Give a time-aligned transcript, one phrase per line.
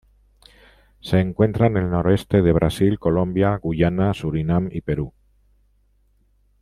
[0.99, 5.13] Se encuentran en el noroeste de Brasil, Colombia, Guyana, Suriname y Perú.